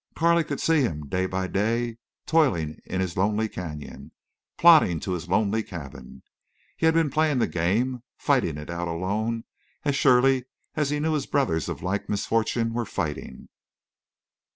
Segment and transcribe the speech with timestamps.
[0.15, 5.61] Carley could see him day by day toiling in his lonely canyon—plodding to his lonely
[5.61, 6.23] cabin.
[6.75, 9.43] He had been playing the game—fighting it out alone
[9.85, 10.45] as surely
[10.75, 13.49] he knew his brothers of like misfortune were fighting.